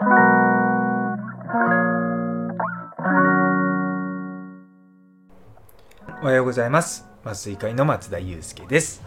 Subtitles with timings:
[6.26, 7.04] はようございます。
[7.24, 9.02] 麻酔会の松田祐介です。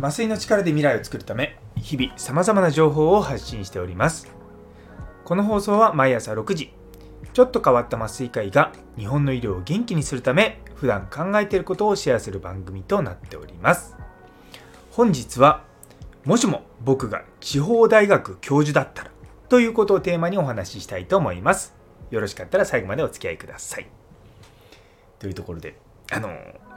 [0.00, 4.28] 麻酔の力で未来を作るため日々さまざまな情報を発信しております。
[5.24, 6.72] この放送は毎朝6時
[7.32, 13.96] ちょっと変わった麻酔科医が日本の医療を元気にするため普段考えていることをシェアする番組となっております。
[14.92, 15.64] 本日は
[16.24, 19.07] もしも僕が地方大学教授だったら
[19.48, 21.74] ということをテーマにお話ししたいと思います。
[22.10, 23.86] よろしかったら最後までお付き合いください。
[25.18, 25.78] というところで
[26.12, 26.28] あの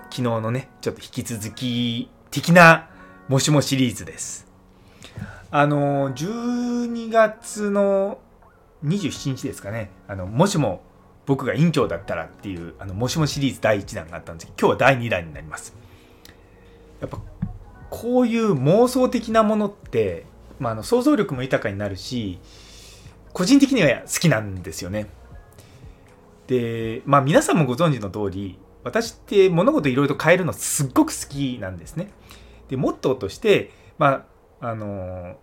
[0.10, 2.90] 昨日のねちょっと引き続き的な
[3.28, 4.48] もしもシリーズです。
[5.52, 8.20] あの12月の
[8.86, 9.92] 27日ですかね。
[10.08, 10.82] あのもしも
[11.26, 15.76] 僕が院長だったらっていうあのもしもシリーズ第1弾があったんですけど今日は第2弾になります。
[17.02, 17.20] やっぱ
[17.90, 20.26] こういう妄想的なものって、
[20.60, 22.40] まあ、あの想像力も豊かになるし
[23.34, 25.08] 個人的には好きなんですよね。
[26.48, 32.10] でまあ皆さんもご存知の通り私って物事いろいろ変えるのすっごく好きなんですね。
[32.70, 34.26] でモットーとしてま
[34.62, 35.38] ああの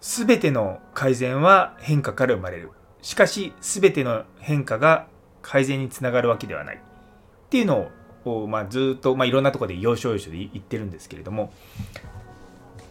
[0.00, 2.70] 全ての改善は変化から生まれる。
[3.02, 5.08] しかし全ての変化が
[5.42, 6.76] 改善につながるわけではない。
[6.76, 7.88] っていうの
[8.24, 11.52] を、まあ、ずっと、まあ、いろんなところで要所要所で言ってるんですけれども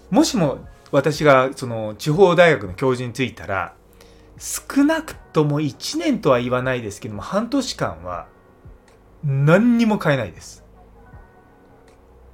[0.09, 0.59] もしも
[0.91, 3.73] 私がその地方大学の教授に就いたら
[4.37, 8.27] 少なくとも1年とは言わないですけども半年間は
[9.23, 10.63] 何にも変えないです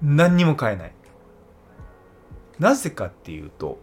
[0.02, 0.94] 何にも変えない
[2.58, 3.80] なぜかっていうと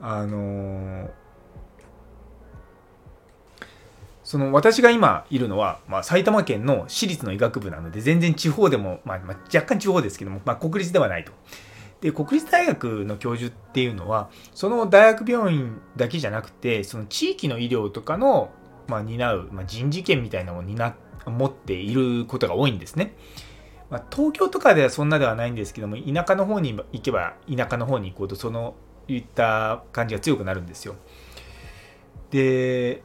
[0.00, 1.10] あのー、
[4.22, 11.32] その私が今いるのは、まあ、埼玉県の私立の医学部なので全然地方でも、まあ、まあ、若干地方ですけども、まあ、国立ではないと。
[12.04, 18.50] で国立大学の教授っていうのはその大学病院だけじゃなくてその地域の医療とかの、
[18.88, 20.94] まあ、担う、まあ、人事権みたいなのを担
[21.24, 23.16] 持っていることが多いんですね。
[23.88, 28.74] まあ、東京とかではそんなではないんですけども田舎の方に行けば田舎の方に行こうとその
[29.08, 30.96] いった感じが強くなるんですよ。
[32.30, 33.02] で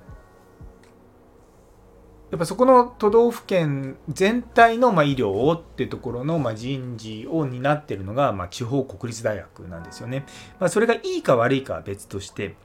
[2.31, 10.25] やっぱそこの都道府県全体のま医療をってところのま人事を担ってるのがま地方国立大学なんですよね。
[10.59, 12.55] まあ、それがいいか悪いかは別として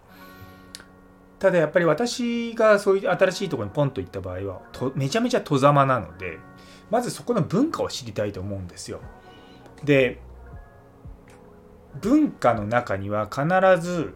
[1.39, 6.39] ただやっぱり私がそういう新しいところにポンと行った場合はとめちゃめちゃ戸ざまなので
[6.91, 9.01] まずそこの文化を知りたいと思うんですよ。
[9.83, 10.21] で
[12.01, 13.47] 文化の中には必
[13.81, 14.15] ず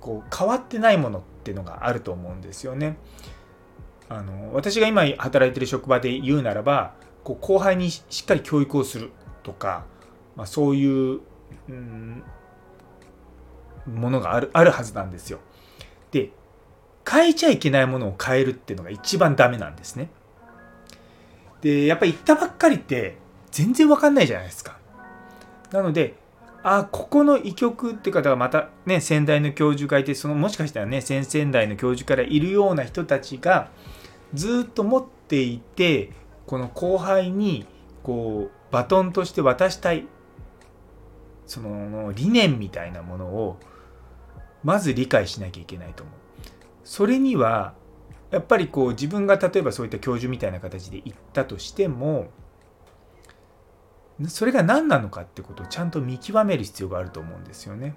[0.00, 2.96] こう変わってないものっていうのがあると思うんですよね。
[4.08, 9.10] あの私が今働いてる職場で言うならばこう後輩にしっかり教育をする
[9.42, 9.84] とか、
[10.34, 11.20] まあ、そういう、
[11.68, 12.22] うん、
[13.86, 15.40] ものがあるあるはずなんですよ。
[16.10, 16.30] で
[17.08, 20.10] 変えちゃいけないものを変えるっていうのが一番ダメなんですね。
[21.60, 23.16] でやっぱり行ったばっかりって
[23.50, 24.78] 全然わかんないじゃないですか。
[25.70, 26.14] なので
[26.62, 33.68] ああここの医局って方がまたね先代の教授がいてそのもしかしたらね先々代の教授からいるような人たちが
[34.34, 36.12] ずっと持っていて
[36.46, 37.66] この後輩に
[38.02, 40.06] こうバトンとして渡したい
[41.46, 43.58] その理念みたいなものを
[44.62, 46.14] まず理解しなきゃいけないと思う。
[46.84, 47.74] それには
[48.30, 52.28] やっぱりこう自分が例えばそういった教授みたいな形で行ったとしても
[54.26, 57.96] それが何なのかってことをちゃんと見極める必要があると思うんですよね。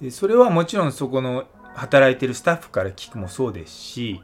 [0.00, 4.22] でそれはもちろんそこの働いてるスタッフから聞くもそうですし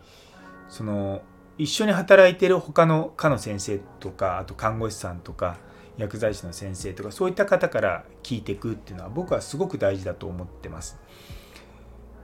[0.69, 1.23] その
[1.59, 5.59] 一緒に働いてる他の科の先生とかあと看護師さんとか
[5.99, 10.99] 薬剤師の先生とかそういった方から聞いていくっていうのは僕はすごく大事だと思ってます。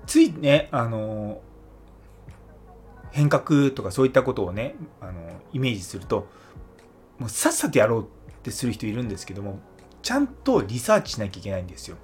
[0.06, 1.42] ついねあの
[3.10, 5.12] 変革とかそういったことをねあの
[5.52, 6.28] イメージすると
[7.18, 8.06] もうさっさとやろうっ
[8.42, 9.58] てする人いるんですけども
[10.02, 11.96] ちゃんとリサーチしなきゃいけないんですよ。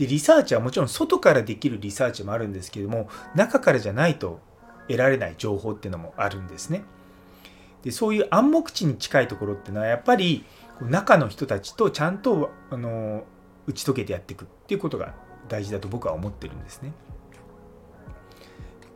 [0.00, 4.40] でリサーチはもちろん外からできるリサーチもあるんですけども中からじゃないと
[4.88, 6.84] 得られない情報っていうのもあるんですね。
[7.82, 10.46] でそういう暗黙知に近いところっていうのはやっぱり
[10.80, 13.24] 中の人たちとちゃんとあの
[13.66, 15.14] 打ち解けてやっていくっていうことが
[15.50, 16.94] 大事だと僕は思ってるんですね。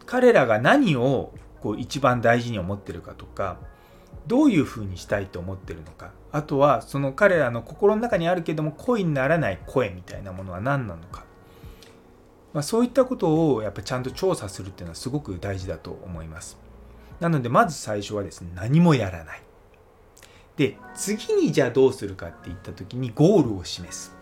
[0.07, 3.59] 彼らが何をこう一番大事に思ってるかとか
[4.27, 6.13] どういうふうにしたいと思ってるのか。
[6.33, 11.25] あとはその彼らの心の中にあるけども声にならない声みたいなものは何なのか、
[12.53, 16.59] まあ、そういったことをやっぱちゃんと調査するっていうのはすごく大事だと思います。
[17.21, 19.43] なのでまず最初はですね何もやらない。
[20.57, 24.15] で次にじゃあどうするかっていった時にゴールを示す。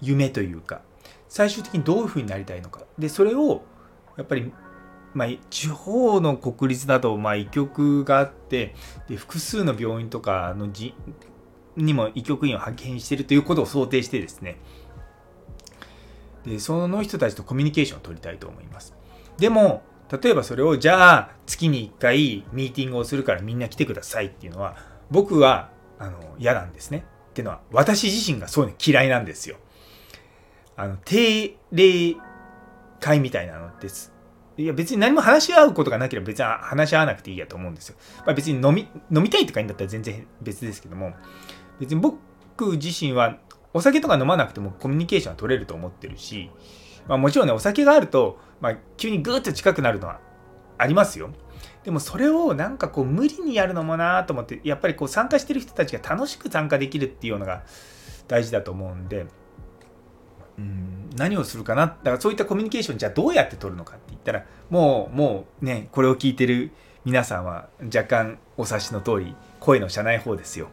[0.00, 0.82] 夢というか。
[1.30, 2.82] 最終的にどういうふうになりたいのか。
[2.98, 3.62] でそれを
[4.16, 4.52] やっぱり
[5.12, 8.74] まあ、地方の国立だとまあ医局があって
[9.08, 10.94] で複数の病院とかのじ
[11.76, 14.58] にも医局員を派遣しているということを想定してですね。
[16.44, 18.94] でその人たちとコミュニケーションを取りたいと思います。
[19.38, 24.76] でも例えばそれをじゃあ月に1回ミーティングをするからみんな来てくださいっていうのは
[25.10, 27.04] 僕はあの嫌なんですね。
[27.30, 29.56] っていうのは私自身がそういうの嫌いなんですよ。
[30.76, 32.16] あの定例
[33.00, 34.12] 会みたいなのです
[34.60, 37.96] いや別に何も話し合うことがなければ別に話し合わなくていいやと思うんですよ。
[38.26, 41.14] まあ、別に飲み飲みたいとかいいんだったら全然別ですけども
[41.78, 43.38] 別に僕自身は
[43.72, 46.50] お酒とか飲まなくてもコミュニケーションは取れると思ってるし、
[47.08, 50.20] まあ、もちろんねお酒があると、まあ、急にグーッと近くなるのは
[50.76, 51.30] ありますよ。
[51.84, 57.62] でもそれをなんかこう無理にやるのもなと思ってやっぱりこう参加してる人たちが楽しく参加できるっていうのが
[58.28, 59.26] 大事だと思うんで。
[60.58, 66.70] うん何をするかなだからそういったコミュニケーションじゃあどうやって取るのかったらもうもうねこれを聞いてる
[67.04, 70.68] 皆さんは若干お察しの通り声の社内報ですよ。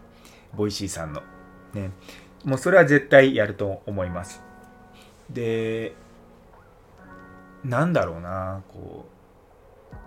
[0.55, 1.21] Voicy さんの。
[1.73, 1.91] ね。
[2.43, 4.41] もうそれは絶対やると思います。
[5.29, 5.93] で
[7.63, 9.17] なんだろうなこう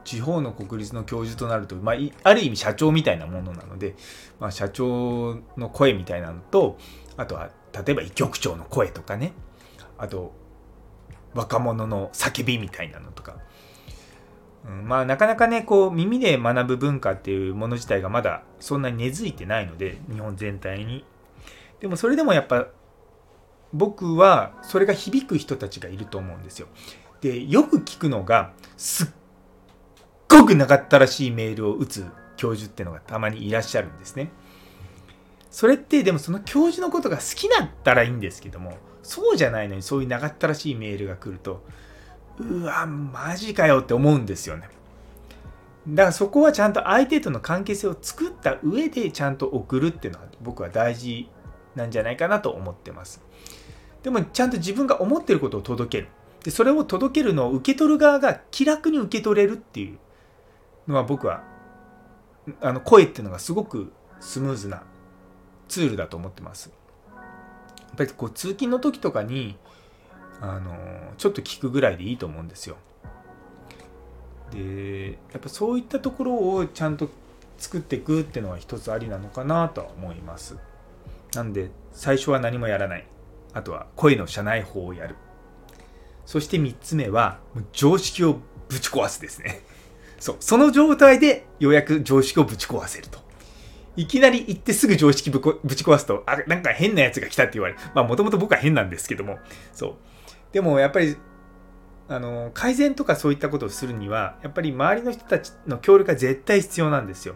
[0.05, 3.97] 地方の国立の教授となると、まあ、ある意味社長みたいなものなので、
[4.39, 6.79] まあ、社長の声みたいなのと
[7.17, 9.33] あとは例えば医局長の声とかね。
[9.99, 10.33] あと
[11.35, 13.37] 若者の叫びみたいなのとか、
[14.67, 21.05] うん、まあなかなかねこう耳で学ぶ文化っていうもの自体がまだそんなに根付いてないので日本全体に。
[21.81, 22.67] でもそれでもやっぱ
[23.73, 26.67] 僕はそれが響く人たちがいると思うんですよ。
[27.21, 29.09] でよく聞くのがすっ
[30.29, 32.07] ごく長ったらしいメールを打つ
[32.37, 34.31] 教授っていうのがたまにいらっしゃるんですね。
[35.51, 41.65] それってでもその教授のことが好きだったらいいんですけどもそうじゃないのにそういう長ったらしいメールが来ると
[42.39, 44.69] うわマジかよって思うんですよね。
[45.89, 51.29] だからそこはちゃんと相手との関係性を作った上でちゃんと送るっていうのは僕は大事
[51.75, 53.23] なんじゃないかなと思ってます。
[54.03, 56.09] でもちゃんと自分が思ってることを届ける。
[56.45, 59.99] でそれを届けるのを受け取る側が気楽に受け取れるっていう
[60.91, 61.43] のは僕は
[62.61, 64.83] あの声っていうのがすごくスムーズな
[65.71, 66.71] ツールだと思ってます
[67.17, 67.23] や
[67.95, 69.57] っぱりこう通勤の時とかに
[70.41, 70.77] あの
[71.17, 72.77] ちょっと聞くぐらいでいいと思うんですよ。
[74.53, 77.11] でやっぱそういったところをちゃんと
[77.59, 80.57] 作っていくっていうのは一つありなのかなとは思います。
[81.35, 83.07] なんで最初は何もやらない。
[83.53, 85.17] あとは声の社内法をやる。
[86.25, 87.39] そして3つ目は
[87.73, 89.63] 常識をぶち壊すですね。
[90.19, 90.37] そう。
[90.41, 93.30] その状態でようやく常識をぶち壊せると。
[94.01, 97.81] いきなり行ってすぐ常識ぶぶち壊すと、あ、なんか変なやつが来たって言われる。
[97.95, 99.39] まあもともと僕は変なんですけども、
[99.75, 99.95] そう。
[100.53, 101.17] でもやっぱり、
[102.09, 107.35] あの、改善とかそういったことをするには、やっぱり周りの人たちの協力が絶対必要なんですよ。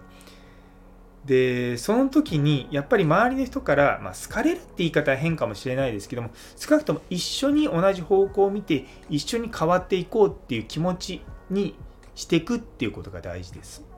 [1.27, 11.21] で、その時に、やっぱり周りの人から、まあ、好かれるって言い方は変かもしれないですけども、少なくとも一緒に同じ方向を見て、一緒に変わっていこうっていう気持ち
[11.51, 11.75] に
[12.15, 13.94] していくっていうことが大事です。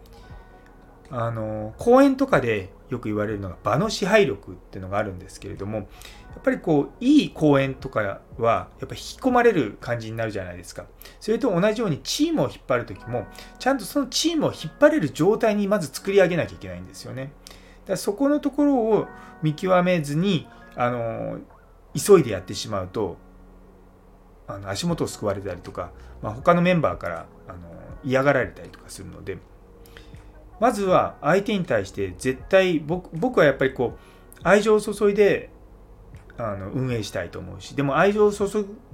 [1.11, 5.87] あの講演とかでよく言われるのが場の支配力っていうのがあるんですけれどもやっ
[6.43, 10.85] ぱりこういい講演とかはやっぱ引き込まれる感じになるじゃないですか。
[11.19, 13.27] それと同じようにチームを引っ張る時も
[13.59, 17.33] ちゃんとそのチームを引っ張れる状態にまず作り上げなきゃいけないんですよね。
[17.45, 19.07] だからそこのところを
[19.43, 21.39] 見極めずにあの
[21.95, 23.17] 急いでやってしまうと
[24.47, 25.91] あの足元をすくわれたりとか、
[26.23, 27.59] まあ、他のメンバーからあの
[28.05, 29.39] 嫌がられたりとかするので
[30.61, 35.51] まずは相手に対して絶対僕僕はやっぱりこう愛情を注いで
[36.39, 38.47] あの運営したいと思うしでも愛情を注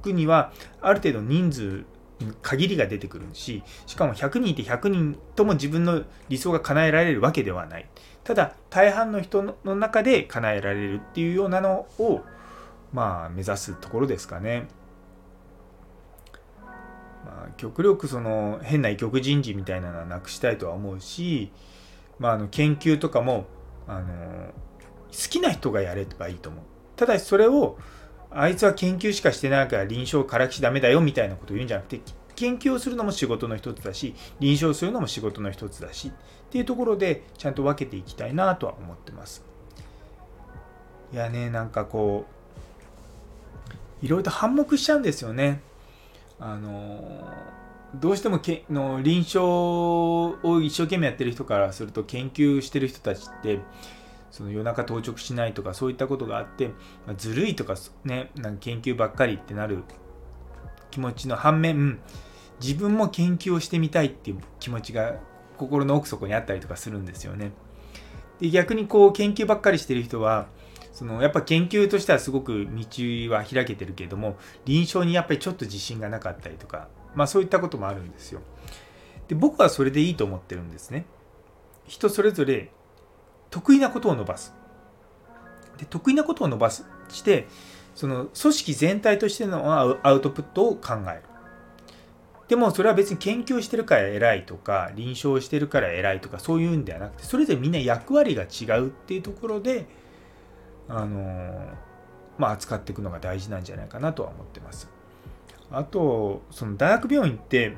[0.02, 1.84] ぐにはある程度人数
[2.40, 7.88] 限りが出てくるししかも100人いて100人とも自分の理想が叶えられるわけではない
[8.22, 12.22] ただ大半の人の中で叶えられるっていうようなのを
[12.92, 14.68] まあ目指すところですかね。
[17.56, 21.50] 極力その変な異局人事みたいなのはなくしたいとは思うし、
[22.18, 23.46] まあ、あの研究とかも
[23.86, 24.06] あの
[25.10, 26.64] 好きな人がやればいいと思う。
[26.96, 27.78] ただしそれを
[28.30, 32.00] あいつは研究しかしてないから臨床からきしダメだよみたいなことを言うんじゃなくて
[32.34, 36.12] 研究をするのも仕事の一つだし臨床するのも仕事の一つだしっ
[36.50, 39.44] ていうところでちゃんと分けていきたいなとは思ってます。
[41.12, 42.24] いやねなんかこ
[44.02, 45.60] ういろいろと反目しちゃうんですよね。
[46.44, 47.28] あの
[47.94, 53.60] どうしてもけの臨床を一生懸命やってる人からすると研究してる人たちって
[54.32, 56.68] その夜中当直しないとかそういったことがあって、
[57.06, 59.84] まあ、ずるいとかねなんか研究ばっかりってなる
[60.90, 62.00] 気持ちの反面
[62.60, 65.14] 自分も研究をしてみたいっていう気持ちが
[65.58, 67.52] 心の奥底にあったりとかするんですよね。
[68.40, 70.48] で逆にこう研究ばっかりしてる人は
[70.92, 78.40] そのやっぱ研究としてはすごく道は開けてるけれども臨床にやっぱりちょっと自信がなかったりとかまあそういったこともあるんですよ。
[79.28, 81.06] で僕はそれでいいと思ってるんですね。
[81.86, 82.70] 人それぞれ
[83.50, 84.54] 得意なことを伸ばす。
[85.78, 87.46] で得意なことを伸ばすして
[87.94, 89.72] その組織全体としての
[90.02, 91.22] アウトプットを考える。
[92.48, 99.86] でもそれは別に研究してるから偉いとか臨床してるから偉いとかそういうんではなくてそれぞれみんな役割が違うっていうところで
[100.94, 101.70] あの
[102.36, 104.88] まあ扱っていくのが大事なんじゃないかなとは思ってます。
[105.70, 107.76] あとその大学病院って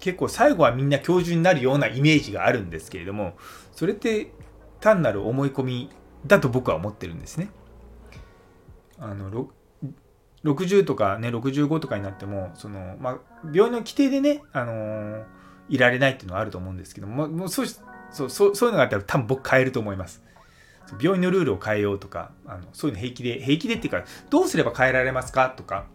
[0.00, 3.34] 結構最後はみんな教授になるようなイメージがあるんですけれども
[3.72, 4.32] それって
[4.80, 5.90] 単なる思い込み
[6.26, 7.50] だと僕は思ってるんですね。
[8.98, 9.48] あの
[10.44, 15.24] 60とかね65とかになってもその、まあ、病院の規定でね、あのー、
[15.68, 17.66] いられないっていうのはあると思うんですけどももうそう
[18.10, 20.23] そうそういうのがあったら多分僕変えると思います。
[21.00, 25.86] 病院のルールを変えようとかあのそういうの平気で平気でっていうかどうすれば変えられますかとか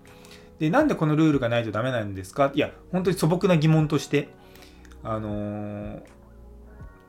[0.59, 2.51] でなんでこのルールがないとダメなんですか？
[2.53, 4.29] いや本当に素朴な疑問として
[5.03, 6.01] あのー、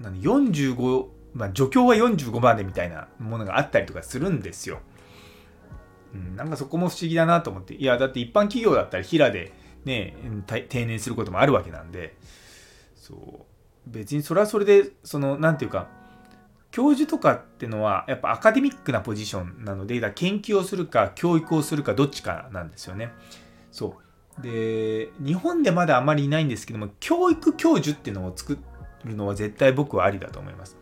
[0.01, 4.81] 45まあ、助教は45までみたいなものがあったりとかするんですよ。
[6.13, 7.75] うん、なんかそこも不思議だなと思って。
[7.75, 9.53] いや、だって一般企業だったら平で
[9.85, 10.17] ね、
[10.69, 12.17] 定年することもあるわけなんで、
[12.97, 13.19] そう。
[13.87, 15.87] 別にそれはそれで、その、なんていうか、
[16.71, 23.12] 教授とかってのはやっぱアカデミックなポジションなので、だ研究をするか教育をするかどっちかなんですよね。
[23.73, 23.97] そ
[24.39, 24.43] う。
[24.43, 28.59] で、日本でまだあまりいないんですけども、教育教授っていうのを作
[29.05, 30.77] るのは絶対僕はありだと思います。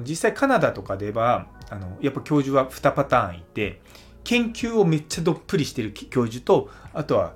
[0.00, 3.80] 実際カナダとかではあのやっぱ教授は2パターンいて
[4.22, 7.34] 研究をめっちゃどっぷりしてる教授とあとは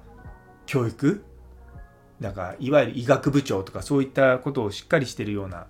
[0.66, 1.24] 教育
[2.20, 5.66] なんかいわゆる医学部長とかそういったことをしっかりしてるような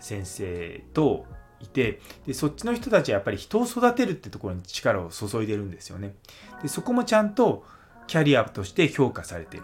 [0.00, 1.26] 先生と
[1.60, 6.14] いてでそっちの人たちはやっぱり人を育てるってところに力を注いでるんですよね。
[6.62, 7.64] でそこもちゃんと
[8.06, 9.62] キャリアとして評価されてる。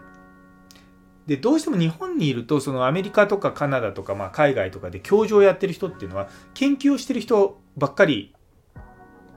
[1.27, 8.33] でどうしても日本にいるとそのアメリカとかカナダとか、まあ、海外とかで教授をやってる人っていうのは研究をしてる人ばっかり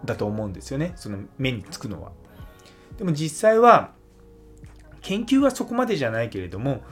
[0.05, 2.11] だと思うんですよねその目につくのは。
[2.99, 3.93] でも実際は
[5.01, 6.83] 研究はそこまでじゃないけれども、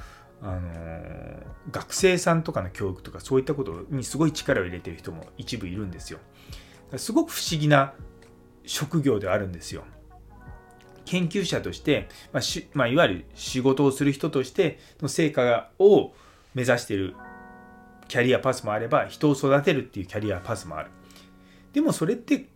[0.41, 6.19] あのー、学生さんとかの教育とかそういったことにすごい力を入れてる人も一部いるんですよ。
[6.95, 7.93] すごく不思議な
[8.65, 9.83] 職業であるんですよ。
[11.05, 16.13] 研究者として、まあしまあ、いわゆる仕事をする人としての成果を
[16.53, 17.15] 目指している
[18.07, 20.91] キャリアパスもあれば人を育てるっていうキャリアパスもある
[21.73, 22.47] でもそれって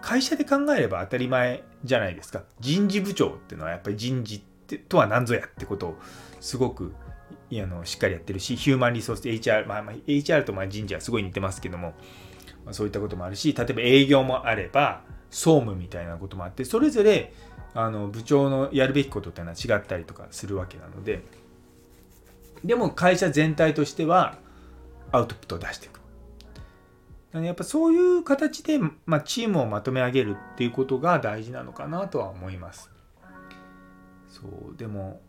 [0.00, 4.42] 会社で考えれば当たり前じゃないですか人事部長っていうのはやっぱり人事
[4.76, 5.98] ってとは何ぞやってことを
[6.40, 6.92] すごく
[7.50, 11.94] あのしっかりやってるしヒューマンリソース HR、まあ、まあ、HR とまあ人事はすごい似てますけども、
[12.64, 17.32] まあ、そういったこともあるし例えば営業もあれば総務みたいなこともあってそれぞれ
[17.74, 21.22] あの部長のやるべきことっていうのは違ったりとかするわけなので
[22.64, 24.38] でも会社全体としては
[25.12, 25.98] アウトプットを出していく。
[27.32, 32.90] やっぱそういう形で、まあ、チームをまとめ上げるっていうことが大事なのかなとは思います。
[34.28, 35.20] そうでも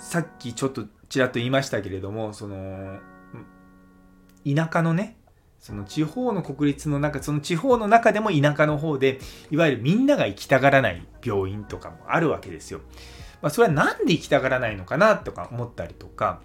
[0.00, 2.98] さっきちょっとちらっと言いましたけれどもその
[4.44, 5.16] 田舎のね
[5.60, 9.20] その地方の国立の中、その地方の中でも田舎の方で、
[9.50, 12.80] いわゆるみんなが行きたがらない病院とかもあるわけですよ。
[13.42, 16.40] まあ、それは何で行きたがらないのかなとか思ったりとか、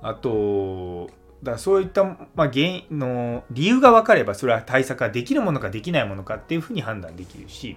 [0.00, 1.10] あと、
[1.42, 7.76] だそういった、まあ、原因の理由が分かれば、それは対策ができるものかできないものかっていうふうに判断できるし、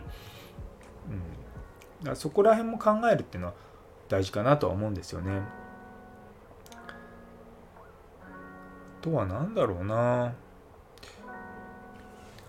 [1.10, 1.22] うん、
[2.08, 3.54] からそこら辺も考えるっていうのは
[4.10, 5.42] 大事かなとは思うんですよね。
[9.02, 10.34] とは何だろうな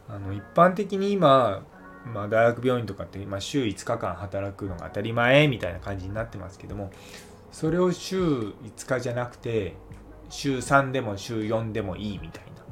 [0.08, 1.62] あの一般的に今、
[2.06, 6.90] まあ、大学病院とかって、まあ、週5日間働くのが当たり前みたいな感じになってますけども
[7.52, 8.54] それを週5
[8.86, 9.74] 日じゃなくて
[10.30, 12.62] 週3でも週4でもいいみたいな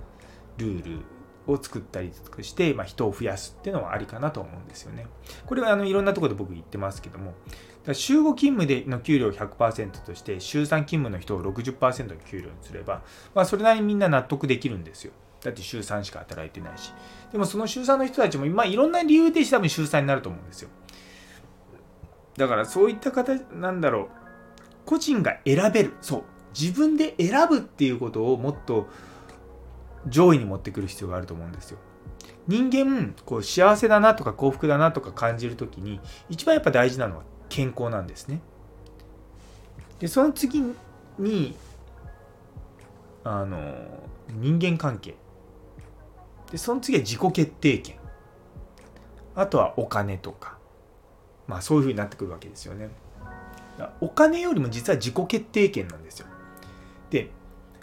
[0.56, 1.15] ルール
[1.46, 2.12] を作ったり
[2.42, 5.06] して、まあ、人を増やすっていうのはありかなと思うんですよね。
[5.46, 7.34] これはあのいろんなところで僕言ってますけども、
[7.92, 13.02] 週5勤務での給料100%として、週3勤務の人を60%の給料にすれば、
[13.34, 15.12] まあ、それなりにみんな納得できるんですよ。
[15.42, 16.92] だって週3しか働いてないし。
[17.30, 20.70] でもその週3の人たちも、まあ、いろんな理由で多分週3になると思うんですよ。
[22.36, 24.08] だからそういった形、なんだろう、
[24.84, 25.94] 個人が選べる。
[26.00, 26.22] そう。
[26.58, 28.88] 自分で選ぶっていうことをもっと
[30.06, 31.78] 上位に持ってくる必要があると思うんですよ。
[32.46, 38.40] 人間こう幸せだなとか幸福だなとか感じる時に一番やっぱ大事なのは健康なんですね。
[39.98, 40.62] でその次
[41.18, 41.56] に
[43.24, 43.74] あの
[44.30, 45.16] 人間関係。
[46.50, 47.96] でその次は自己決定権。
[49.34, 50.56] あとはお金とか。
[51.48, 52.90] まあそういうふうになってくるわけですよね。
[54.00, 56.26] お金よりも実は自己決定権なんですよ。
[57.10, 57.30] で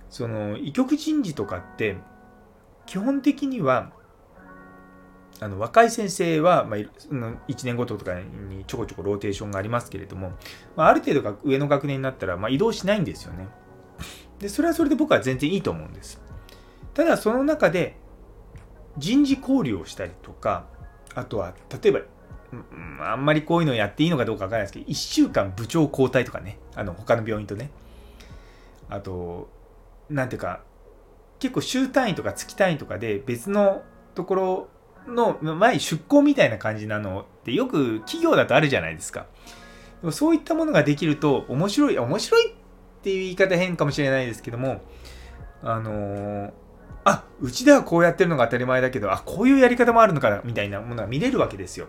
[0.09, 1.97] その医局人事とかって
[2.85, 3.91] 基本的には
[5.39, 10.31] あの若い先生は、まあ、1年ごととかにちょこちょこローテーションがありますけれども、
[10.75, 13.47] まあ、ある程度が上の学年になったら、まあ、移動しないんですよね。
[14.39, 16.21] でそれはそれで僕は全然いいと思うんです。
[16.93, 17.97] ただその中で
[18.97, 20.65] 人事交流をしたりとか
[21.15, 21.99] あとは例えば
[23.01, 27.71] あんまりこういうのやっていいのかどうかわからないですけど1週間部長交代とかねあの他の病院とね
[28.89, 29.49] あと
[30.09, 30.61] 何ていうか
[31.43, 33.83] 結構週単位とか月単位とかで別の
[34.15, 34.67] ところ
[35.05, 39.25] の前出向みたいな感じなのってよく企業だとあるじゃないですか。
[40.11, 42.55] そういったものができると面白い、面白いっ
[43.01, 44.83] ていう言い方変かもしれないですけども、
[45.61, 46.51] あのー、
[47.03, 51.87] あ、うちではこうやってるのが当たり前だけど、あ、こういうやり方もあるのかなみたいなものが見れるわけですよ。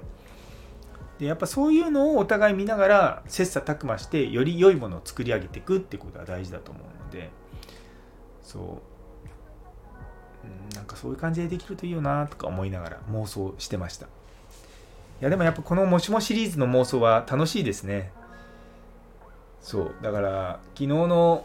[1.21, 7.31] で、やっぱそういうのをお互い見ながら切磋琢磨してより良いものを作り上げていくってことが大事だと思うので、
[8.43, 8.94] そう。
[11.05, 14.07] そういう感じでできるといいよなとか思いながら妄想してました。
[14.07, 14.09] い
[15.21, 18.11] やでもやっぱこのもしもシリーズの妄想は楽しいですね。
[19.61, 19.95] そう。
[20.01, 21.45] だから昨日の、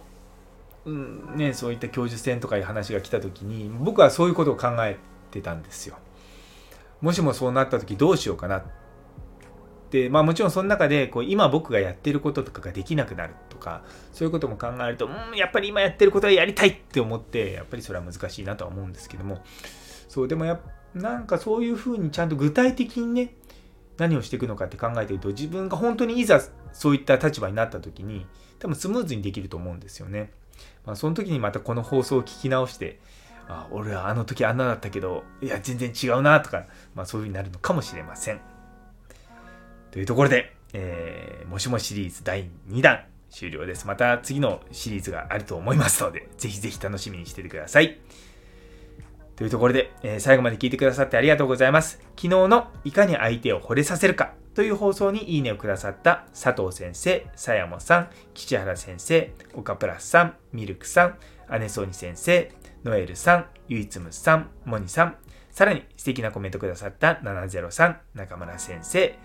[0.85, 4.97] うんね、そういった教授選とかいう話が来た時に僕はそういうことを考え
[5.29, 5.97] てたんですよ。
[7.01, 8.63] もしもそうなった時どうしようかな
[9.91, 19.43] でまあもちろんその中でこう今僕がやってることとかができなくなるとかそういうことも考えるとうんやっぱり今やってることはやりたいって思ってやっぱりそれは難しいなとは思うんですけども
[20.07, 20.59] そうでもや
[20.93, 23.35] なんかそういうふうにちゃんと具体的にね
[23.97, 26.41] 何をしていくのかって考えてると自分が本当にいざ
[26.71, 28.25] そういった立場になった時に
[28.59, 30.31] 多分スムーズにできると思うんですよね。
[30.85, 32.99] まあ、その時にまたこの放送を聞き直して
[33.47, 38.41] あ俺はあの時あんなだったけどいや全然違うなとか、まあ、そういうふうになるのかもしれません。
[39.91, 43.87] というところで、えー、もしもシリーズ第2弾終了です。
[43.87, 47.99] また次のシリーズがあると思いますので、ぜひぜひ楽しみにしててください。
[49.35, 51.99] というところで、えー、最後まで聞いてくださってありがとうございます。
[52.17, 61.17] 昨日のいかに相手を惚れさせるかという放送にいいねをくださった佐藤先生、さやもさん、吉原先生、岡プラスさん、ミルクさん、
[61.59, 62.51] 姉ソニ先生、
[62.83, 65.15] ノエルさん、ゆいつむさん、モニさん、
[65.51, 69.17] さらに素敵なコメントくださった703、中村先生、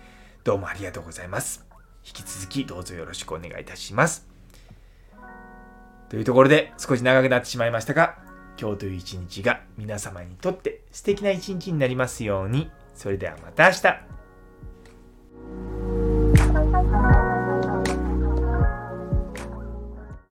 [0.45, 1.65] どうもありがとうございます。
[2.05, 4.27] 引き続きどうぞよろしくお願いいたします。
[6.07, 8.19] というところで少し長くなってしまいましたが、
[8.61, 12.69] 今日という一日が皆様にとって素敵な一日になりますように。
[12.93, 13.81] それではまた明日。